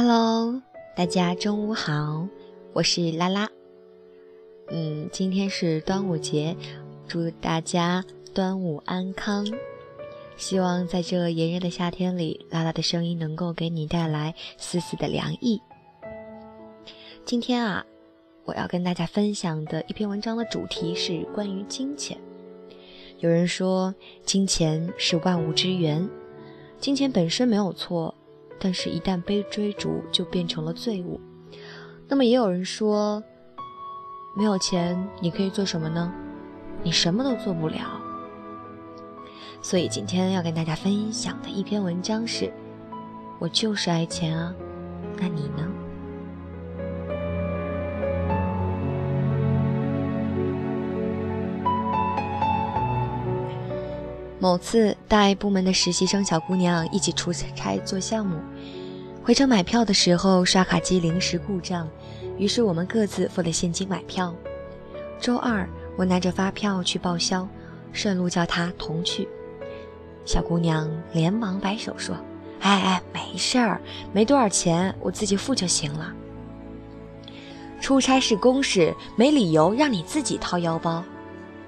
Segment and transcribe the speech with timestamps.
[0.00, 0.62] Hello，
[0.94, 2.28] 大家中午好，
[2.72, 3.50] 我是拉拉。
[4.68, 6.56] 嗯，今天是端午节，
[7.08, 9.44] 祝大家端午安康。
[10.36, 15.60] 希望在这炎热的夏天里，拉拉的声音能够给你带来丝丝的凉意。
[17.24, 17.84] 今天啊，
[18.44, 22.16] 我要跟大家分享的一篇文章的主题是关于金钱。
[23.18, 23.92] 有人说，
[24.24, 26.08] 金钱是万物之源，
[26.78, 28.14] 金钱本身没有错。
[28.58, 31.20] 但是，一旦被追逐，就变成了罪物。
[32.08, 33.22] 那么，也有人说，
[34.36, 36.12] 没有钱，你可以做什么呢？
[36.82, 38.00] 你什么都做不了。
[39.62, 42.52] 所以，今天要跟大家分享的一篇文章是：
[43.38, 44.54] 我就是爱钱啊，
[45.18, 45.68] 那你呢？
[54.40, 58.38] 某次带部门的实习生小姑娘一起出差做项目，
[59.24, 61.88] 回程买票的时候刷卡机临时故障，
[62.38, 64.32] 于是我们各自付了现金买票。
[65.20, 67.48] 周二我拿着发票去报销，
[67.92, 69.28] 顺路叫她同去。
[70.24, 72.14] 小姑娘连忙摆手说
[72.60, 73.80] ：“哎哎，没事儿，
[74.12, 76.14] 没多少钱，我自己付就行了。
[77.80, 81.02] 出差是公事，没理由让你自己掏腰包。”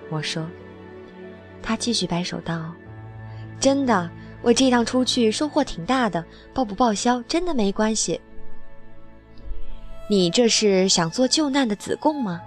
[0.08, 0.46] 我说。
[1.62, 2.72] 他继续摆手道
[3.60, 4.10] ：“真的，
[4.42, 8.20] 我这趟出去收获挺大的，报不报销真的没关系。
[10.08, 12.40] 你这是想做救难的子贡吗？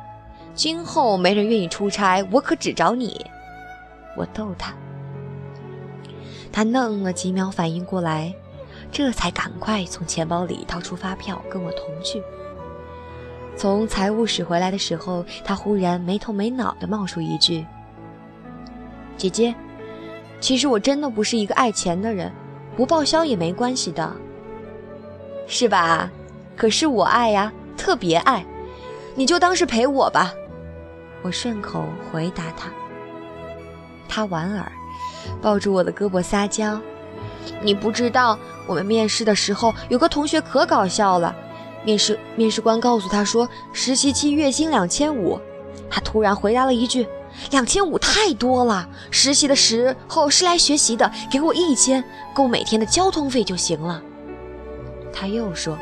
[0.53, 3.25] 今后没人愿意出差，我可只找你。”
[4.15, 4.73] 我逗他，
[6.51, 8.31] 他愣了几秒，反应过来，
[8.91, 12.21] 这才赶快从钱包里掏出发票跟我同去。
[13.55, 17.65] 从财务室回来的时候，他忽然没头没脑地冒出一句。
[19.17, 19.53] 姐姐，
[20.39, 22.31] 其实我真的不是一个爱钱的人，
[22.75, 24.13] 不报销也没关系的，
[25.47, 26.11] 是吧？
[26.55, 28.45] 可是我爱呀，特别爱，
[29.15, 30.33] 你就当是陪我吧。
[31.21, 32.69] 我顺口回答他。
[34.07, 34.71] 他莞尔，
[35.41, 36.79] 抱住我的胳膊撒娇。
[37.61, 38.37] 你不知道，
[38.67, 41.35] 我们面试的时候有个同学可搞笑了，
[41.83, 45.39] 面试面试官告诉他说实习期月薪两千五，
[45.89, 47.07] 他突然回答了一句。
[47.51, 54.01] 两千五太多了，实习的时候是来学习的，给我一千，够每天的交通费就行了。
[55.11, 55.77] 他又说：“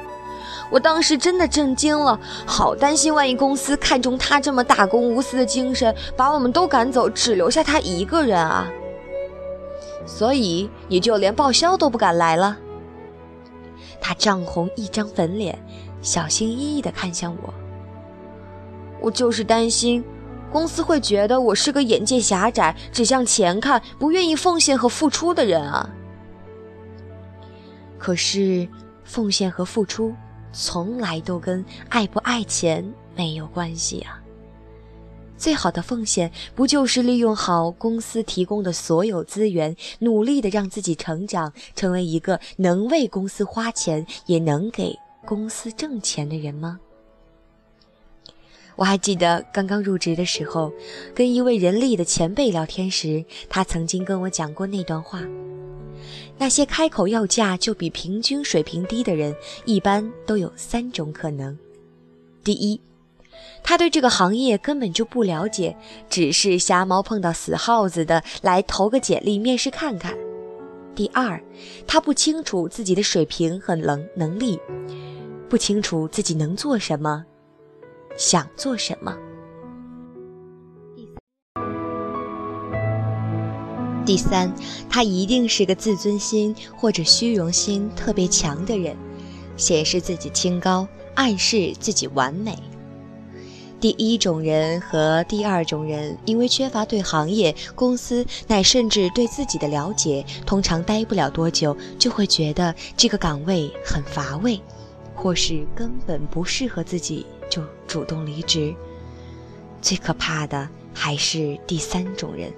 [0.71, 8.69] 我当时真的震惊了，好担心，万一公司看中他这么大公无私的精神，把我们都赶走，只留下他一个人啊。
[10.05, 12.57] 所以你就连报销都不敢来了。”
[14.01, 15.63] 他涨红一张粉脸，
[16.01, 17.53] 小心翼翼地看向我
[18.99, 20.03] ：“我就是担心。”
[20.51, 25.89] 公司会觉得我是个眼界狭窄、只向钱看、不愿意奉献和付出的人啊。
[27.97, 28.67] 可是，
[29.05, 30.13] 奉献和付出
[30.51, 32.83] 从来都跟爱不爱钱
[33.15, 34.19] 没有关系啊。
[35.37, 44.93] 最好的奉献，不就是利用好公司提供的所有资源，努力的让自己成长，成为一个能为公司花钱，也能给
[45.25, 46.79] 公司挣钱的人吗？
[48.75, 50.71] 我还记得刚刚入职的时候，
[51.13, 55.21] 跟一位人力的前辈聊天时，他曾经跟我讲过那段话：
[56.37, 61.57] 那些开口要价就比平均水平低的人，一般都有三种可能。
[62.43, 62.81] 第一，
[63.61, 65.75] 他对这个行业根本就不了解，
[66.09, 70.13] 只是瞎猫碰到死耗子的来投个简历面试看看；
[70.95, 71.39] 第二，
[71.85, 74.59] 他不清楚自己的水平和能能力，
[75.47, 77.25] 不清楚自己能做什么。
[78.17, 79.15] 想做什么？
[84.05, 84.51] 第三，
[84.89, 88.97] 他一定是个自尊心或者虚荣心特别强的人，
[89.55, 92.57] 显示自己清高，暗示自己完美。
[93.79, 104.59] 第一种人和第二种人，因为缺乏对行业、公司乃甚至对自己的了解，通常待不了多久，就会觉得这个岗位很乏味，
[105.15, 107.25] 或是根本不适合自己。
[107.51, 108.73] 就主动离职。
[109.81, 112.51] 最可怕的还是第三种人，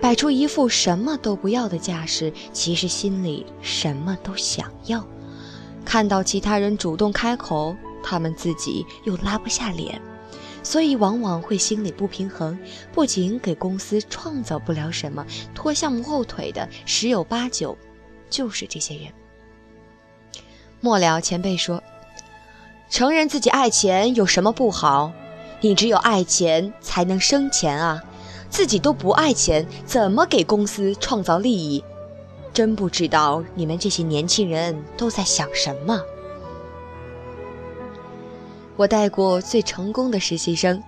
[0.00, 5.06] 摆出一副什么都不要的架势，其实心里什么都想要。
[5.84, 10.00] 看到其他人主动开口，他们自己又拉不下脸，
[10.62, 12.58] 所以往往会心里不平衡。
[12.92, 17.76] 不仅给公司创造不了什么，拖项目后腿的十有八九
[18.30, 19.12] 就是这些人。
[20.80, 21.82] 末了，前辈说。
[22.94, 25.10] 承认自己爱钱有什么不好？
[25.60, 28.00] 你只有爱钱才能生钱啊！
[28.48, 31.82] 自己都不爱钱，怎么给公司创造利益？
[32.52, 36.00] 真不知道你们这些年轻人都在想什么。
[38.76, 40.80] 我带过最成功的实习生，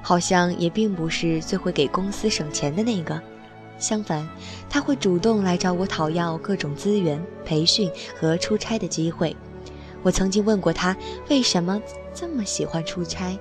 [0.00, 3.20] 好像也并不是最会给公司省钱的那个。
[3.80, 4.28] 相反，
[4.70, 9.36] 他会主动来找我讨要各种资源、培训和出差的机会。
[10.02, 10.96] 我曾经问过他
[11.28, 11.80] 为什么
[12.14, 13.38] 这么喜欢出差，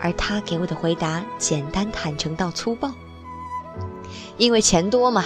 [0.00, 2.90] 而他给我的回答简单坦诚到粗暴：
[4.36, 5.24] 因为钱多嘛，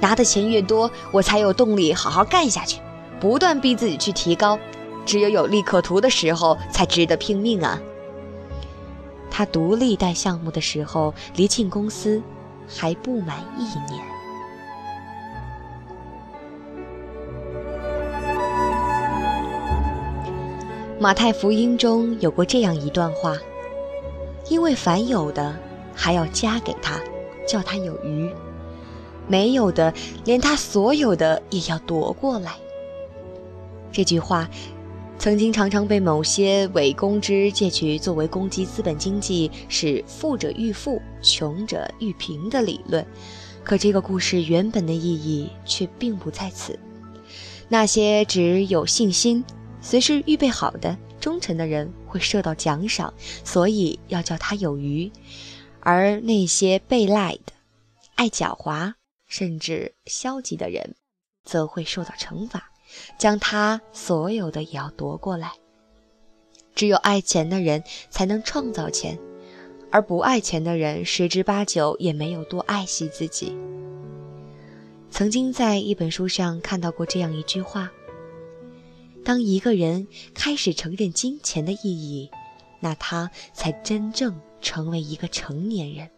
[0.00, 2.80] 拿的钱越多，我才有动力好好干下去，
[3.20, 4.58] 不断逼自己去提高。
[5.04, 7.80] 只有有利可图的时候，才值得拼命啊！
[9.30, 12.22] 他独立带项目的时候，离进公司
[12.68, 14.17] 还不满一年。
[21.00, 23.36] 马太福音中有过这样一段话：
[24.48, 25.56] 因为凡有的，
[25.94, 27.00] 还要加给他，
[27.46, 28.28] 叫他有余；
[29.28, 32.56] 没有的，连他所有的也要夺过来。
[33.92, 34.48] 这句话。
[35.20, 43.04] 曾经常常被某些伪公知借取作为攻击资本经济是富者愈富、穷者愈贫的理论，
[43.64, 46.78] 可这个故事原本的意义却并不在此。
[47.68, 49.44] 那些只有信心、
[49.88, 53.10] 随时预备好的忠诚的人会受到奖赏，
[53.42, 55.10] 所以要叫他有余；
[55.80, 57.54] 而那些被赖的、
[58.14, 58.92] 爱狡猾
[59.28, 60.94] 甚至消极的人，
[61.42, 62.70] 则会受到惩罚。
[63.16, 65.52] 将他所有的也要夺过来。
[66.74, 69.18] 只有爱钱的人才能创造钱，
[69.90, 73.56] 而不爱钱的人十之八九也没有多爱惜自己。
[75.10, 77.90] 曾经在一本书上看到过这样一句话：
[79.28, 82.30] 当一个人开始承认金钱的意义，
[82.80, 86.08] 那他才真正成为一个成年人。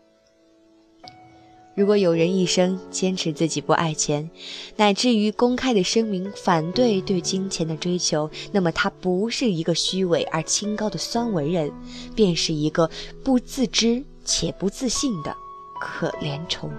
[1.75, 4.31] 如果有人一生坚持自己不爱钱，
[4.77, 11.73] 乃至于公开的声明反对对金钱的追求，那么他不是一个虚伪而清高的酸文人，
[12.15, 12.89] 便是一个
[13.25, 15.37] 不自知且不自信的
[15.81, 16.71] 可怜虫。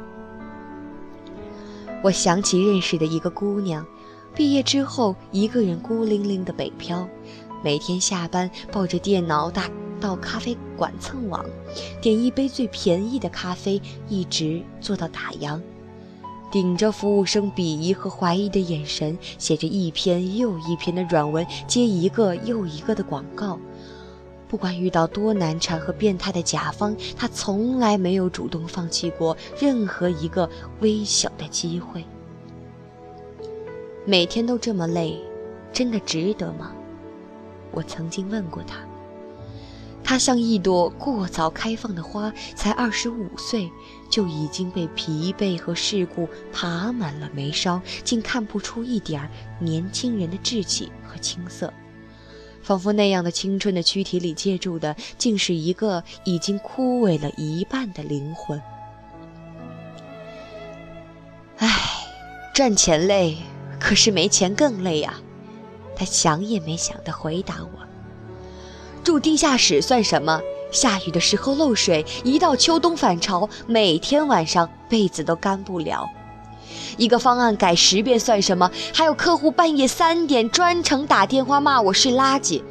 [2.01, 3.85] 我想起认识的一个姑娘，
[4.35, 7.07] 毕业之后一个人孤零零的北漂，
[7.63, 9.69] 每天下班抱着电脑打。
[9.99, 11.45] 到咖啡馆蹭网，
[12.01, 13.79] 点一杯最便宜的咖啡，
[14.09, 15.61] 一直做到打烊，
[16.51, 23.59] 顶着服务生鄙夷和怀疑的眼神，写着一篇又一篇的软文，接一个又一个的广告。
[24.47, 30.49] 不管遇到多难缠和变态的甲方，他从来没有主动放弃过任何一个
[30.79, 32.03] 微小的机会。
[34.11, 35.17] 每天都这么累，
[35.71, 36.73] 真的值得吗？
[37.71, 38.79] 我曾经问过他。
[40.03, 43.71] 他像一朵过早开放的花，才二十五岁，
[44.09, 49.29] 就已经被疲惫和世故爬满了眉梢，竟看不出一点
[49.61, 51.73] 年轻人的稚气和青涩，
[52.61, 58.61] 仿佛那样的青春的躯体里借住的，竟是一个已经枯萎了一半的灵魂。
[61.59, 61.69] 唉，
[62.53, 63.37] 赚钱累，
[63.81, 65.19] 可是没钱更累啊！
[65.95, 67.79] 他想也没想的回答我。
[69.03, 70.39] 住地下室算什么？
[70.71, 76.07] 下雨的时候漏水，一到秋冬返潮，每天晚上被子都干不了。
[76.97, 78.71] 一个方案改十遍算什么？
[78.93, 82.61] 还有客户半夜三点专程打电话骂我是垃圾。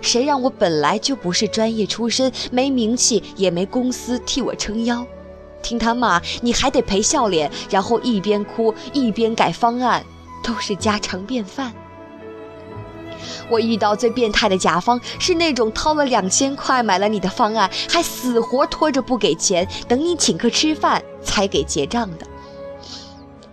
[0.00, 5.06] 谁让我本来就不是专业出身，没名气，也没公司替我撑腰。
[5.62, 10.04] 听他骂，你还得赔笑脸，然后一边哭一边改方案，
[10.42, 11.72] 都是家常便饭。
[13.48, 22.26] 我遇到最变态的甲方是那种掏了两千块买了你的方案，还死活拖着不给钱，等你请客吃饭才给结账的。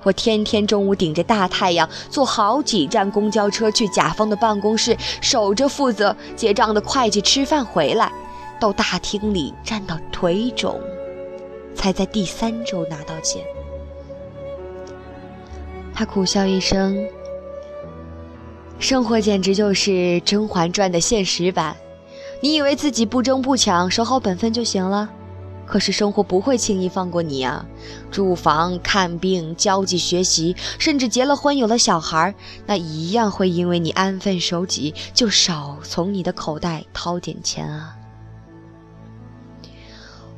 [0.03, 8.11] 我天天中午顶着大太阳，坐好几站公交车去甲方的办公室，守着负责结账的会计吃饭回来，
[8.59, 10.79] 到大厅里站到腿肿，
[11.75, 13.43] 才在第三周拿到钱。
[15.99, 17.05] 他苦笑一声。
[18.79, 19.91] 生活简直就是
[20.23, 21.75] 《甄嬛传》的现实版。
[22.41, 25.09] 你以为自己不争不抢，守好本分就行了？
[25.65, 27.65] 可是生活不会轻易放过你啊！
[28.09, 32.33] 住房、看病、交际、学习，甚至结了婚有了小孩，
[32.65, 37.97] 那一样会因为你安分守己，就少从你的口袋掏点钱啊！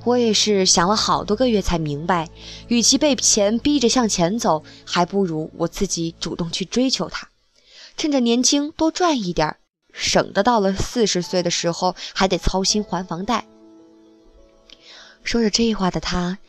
[0.03, 2.29] 我也是想了好多个月才明白，
[2.67, 7.29] 与其被钱逼着向前走，还不如我自己主动去追求它。
[7.97, 9.57] 趁着年轻多赚一点，
[9.93, 13.45] 省得到了四十岁的时候还得操心还房贷。
[15.23, 16.39] 说着这话的他，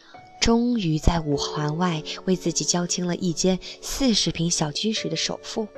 [0.41, 5.69] 终于在五环外为自己交清了一间四十平小居室的首付。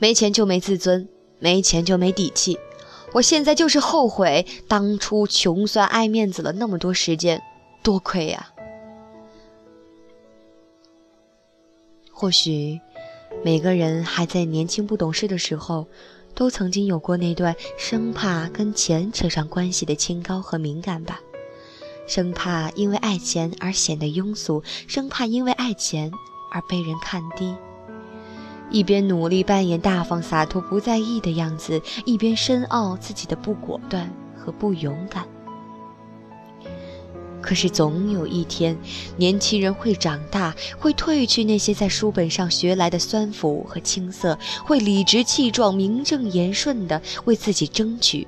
[0.00, 1.08] 没钱就没自尊，
[1.38, 2.58] 没钱就没底气。
[3.12, 7.42] 我现在就是后悔当初穷酸爱面子了那么多时间，
[7.82, 8.52] 多亏呀。
[12.12, 12.80] 或许
[13.44, 15.86] 每个人还在年轻不懂事的时候，
[16.34, 21.20] 都曾经有过那段生怕跟钱扯上关系的清高和敏感吧，
[22.06, 26.12] 生怕因为爱钱而显得庸俗，生怕因为爱钱
[26.52, 27.54] 而被人看低。
[28.70, 35.26] 一边努力扮演大方洒脱不在意的样子，一边深奥自己的不果断和不勇敢。
[37.40, 38.76] 可是总有一天，
[39.16, 48.26] 年轻人会长大，会褪去那些在书本上学来的酸腐和青涩，会理直气壮、名正言顺地为自己争取，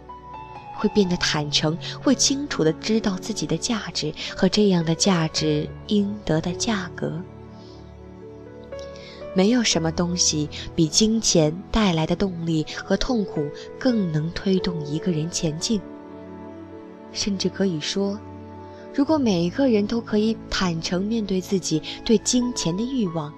[0.75, 7.13] 会变得坦诚，会清楚地知道自己的价值和这样的价值应得的价格。
[9.35, 15.81] 没有什么东西比金钱带来的动力和痛苦更能推动一个人前进。
[17.13, 18.19] 甚至可以说，
[18.95, 23.33] 如果每一个人都可以坦诚面对自己对金钱的欲望，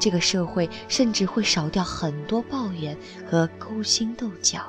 [0.00, 2.96] 这个社会甚至会少掉很多抱怨
[3.28, 4.60] 和勾心斗角。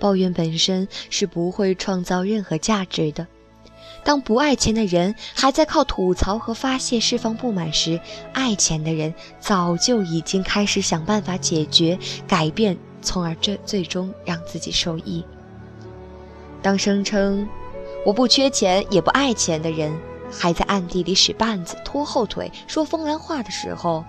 [0.00, 3.26] 抱怨本身是不会创造任何价值的。
[4.04, 8.00] 当不爱钱的人还在靠吐槽和发泄释放不满时，
[8.32, 15.24] 爱钱的人早就已经开始想办法解决、改变，从而最最终让自己受益。
[16.62, 17.46] 当声称
[18.04, 19.96] “我不缺钱，也不爱钱”的人
[20.30, 24.04] 还在暗地里使绊子、拖后腿、说风凉话的时候，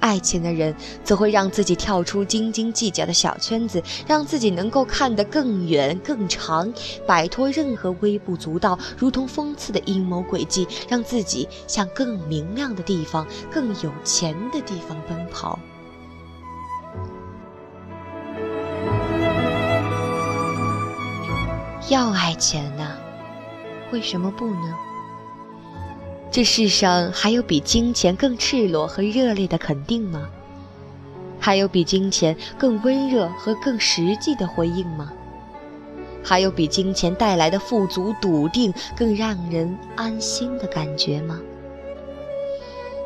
[0.00, 6.72] 爱钱的人则会让自己跳出斤斤计较的小圈子，让自己能够看得更远更长，
[7.06, 15.58] 摆脱任何微不足道、如同讽刺的阴谋诡计，让自己向更明亮的地方、更有钱的地方奔跑。
[21.88, 22.96] 要爱钱呐，
[23.90, 24.74] 为什么不呢？
[26.38, 30.28] 这世上还有比金钱更赤裸和热烈的肯定吗？
[31.40, 35.12] 还有比金钱更温热和更实际的回应吗？
[36.22, 41.40] 还有比金钱带来的富足、笃定更让人安心的感觉吗？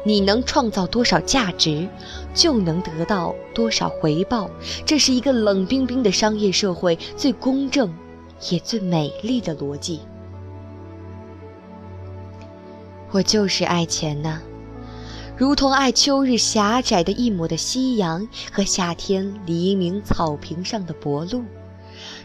[0.05, 1.89] 你能创造多少价值，
[2.35, 4.51] 就能得到多少回报。
[4.85, 7.91] 这是一个冷冰冰的商业社会最公正
[8.51, 10.01] 也最美丽的逻辑。
[13.13, 14.41] 我就是爱钱呐，
[15.37, 21.45] 如同爱秋日狭窄的一抹的夕阳和夏天黎明草坪上的薄露，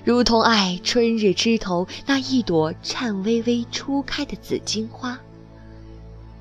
[0.06, 5.20] 如同爱春日枝头那一朵颤巍巍初开的紫荆花，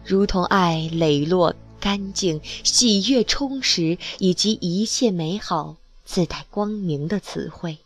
[0.04, 5.74] 如同爱磊落、干净、喜悦、充实以及一切美好、
[6.04, 7.78] 自带光明的词汇，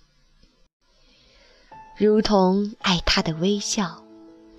[1.96, 4.02] 如同爱他的微笑。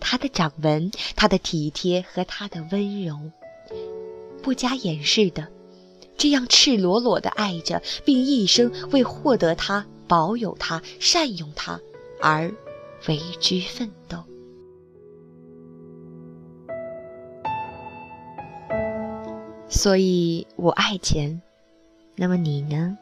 [0.02, 3.18] 他的掌纹，他的体贴和他的温柔，
[4.42, 5.48] 不加掩饰的，
[6.18, 11.80] 这样赤裸裸的爱着，并一生为获得他、保有他、善用他
[12.20, 12.54] 而
[13.08, 14.18] 为之奋斗。
[19.70, 21.42] 所以我爱钱，
[22.18, 22.98] 那么你呢？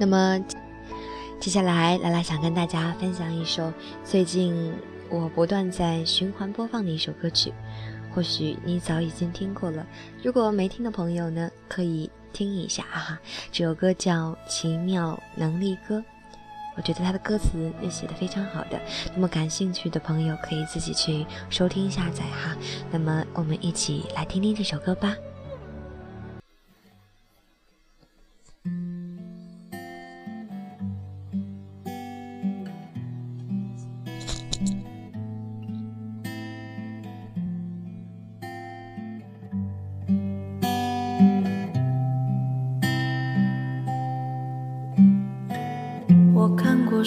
[0.00, 0.42] 那么，
[1.38, 3.70] 接下来拉拉想跟大家分享一首
[4.02, 4.72] 最近
[5.10, 7.52] 我不断在循环播放的一首歌曲，
[8.10, 9.86] 或许你早已经听过了。
[10.22, 13.18] 如果没听的朋友呢，可以听一下哈。
[13.52, 15.98] 这首歌叫《奇妙能力歌》，
[16.78, 18.80] 我觉得它的歌词也写的非常好的。
[19.14, 22.56] 那么感兴趣的朋友可以自己去收听下载哈。
[22.90, 25.14] 那么我们一起来听听这首歌吧。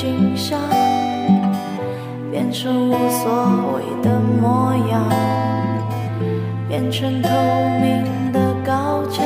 [0.00, 0.58] 景象，
[2.30, 5.06] 变成无所谓的模样，
[6.66, 7.28] 变成透
[7.82, 9.22] 明的高墙，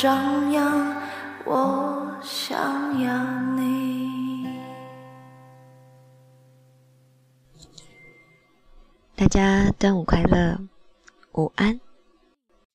[0.00, 0.96] 张扬，
[1.44, 2.56] 我想
[3.02, 4.46] 要你。
[9.16, 10.56] 大家端午快乐，
[11.32, 11.80] 午安。